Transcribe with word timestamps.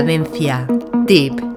Cadencia. 0.00 0.66
Tip. 1.06 1.49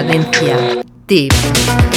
Cadencia. 0.00 0.56
Tip. 1.06 1.89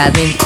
Cadencia. 0.00 0.39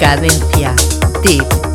Cadencia. 0.00 0.74
Tip. 1.22 1.69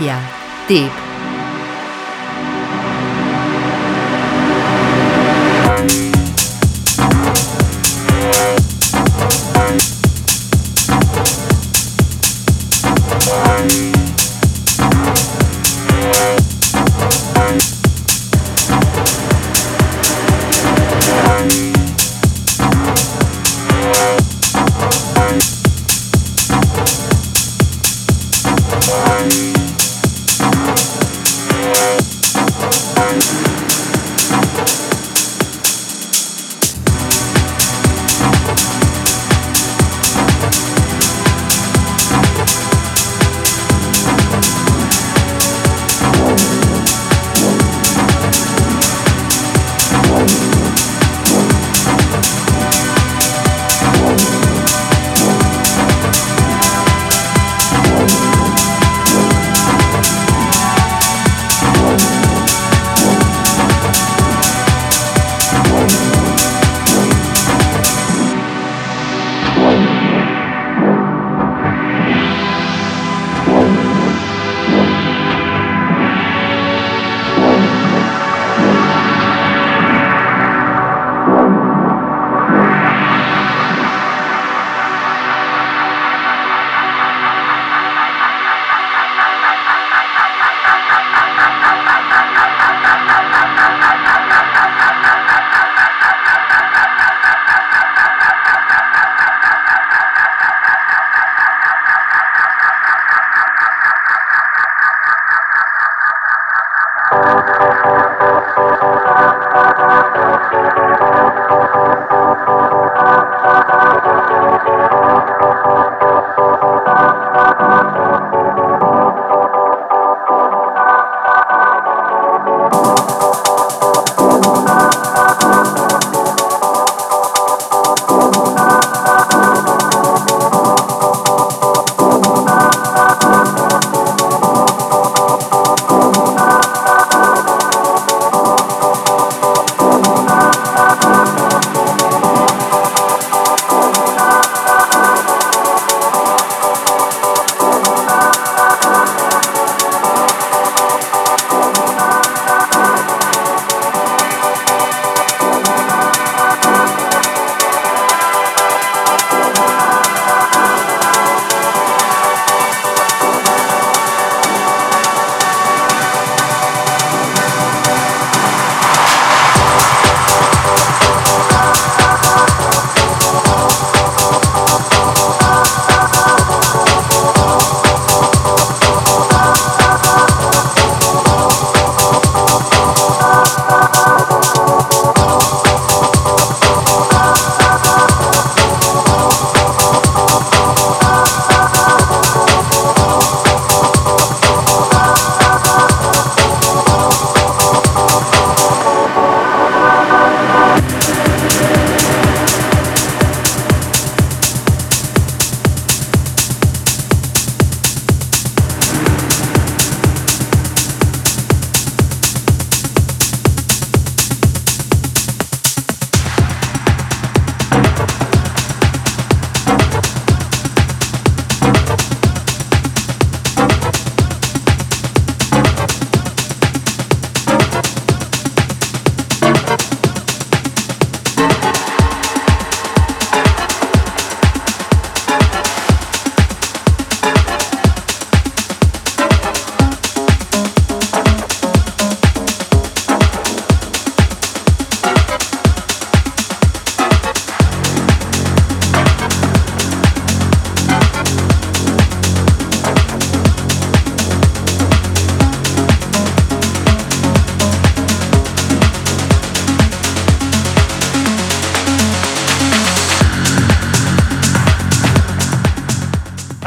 Cadencia. 0.00 0.18
Tip. 0.66 0.99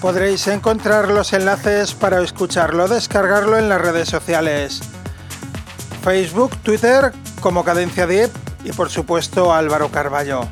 Podréis 0.00 0.46
encontrar 0.46 1.08
los 1.08 1.34
enlaces 1.34 1.92
para 1.92 2.22
escucharlo, 2.22 2.88
descargarlo 2.88 3.58
en 3.58 3.68
las 3.68 3.80
redes 3.80 4.08
sociales. 4.08 4.80
Facebook, 6.02 6.56
Twitter 6.62 7.12
como 7.40 7.64
Cadencia 7.64 8.06
Deep 8.06 8.30
y 8.64 8.72
por 8.72 8.88
supuesto 8.88 9.52
Álvaro 9.52 9.90
Carballo. 9.90 10.48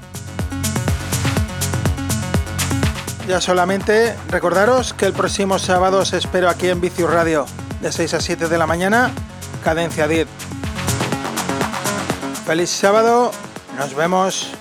Ya 3.27 3.41
solamente 3.41 4.15
recordaros 4.29 4.93
que 4.93 5.07
el 5.07 5.15
próximo 5.15 5.59
sábado 5.59 6.01
os 6.01 6.13
espero 6.13 6.51
aquí 6.51 6.69
en 6.69 6.83
Vicius 6.83 7.11
Radio, 7.11 7.47
de 7.81 7.91
6 7.91 8.15
a 8.15 8.21
7 8.21 8.49
de 8.49 8.59
la 8.59 8.67
mañana, 8.67 9.13
Cadencia 9.65 10.07
Deep. 10.07 10.29
Feliz 12.47 12.69
sábado, 12.69 13.31
nos 13.79 13.95
vemos. 13.95 14.53